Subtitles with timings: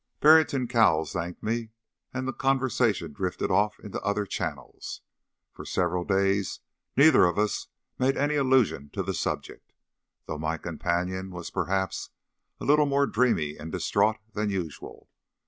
[0.19, 1.69] Barrington Cowles thanked me,
[2.11, 5.01] and the conversation drifted off into other channels.
[5.53, 6.59] For several days
[6.97, 7.67] neither of us
[7.99, 9.73] made any allusion to the subject,
[10.25, 12.09] though my companion was perhaps
[12.59, 15.11] a little more dreamy and distraught than usual.